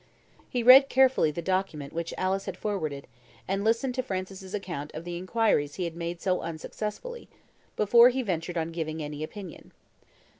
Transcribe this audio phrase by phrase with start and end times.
[0.49, 3.05] He read carefully the document which Alice had forwarded,
[3.47, 7.29] and listened to Francis's account of the inquiries he had made so unsuccessfully,
[7.75, 9.71] before he ventured on giving any opinion.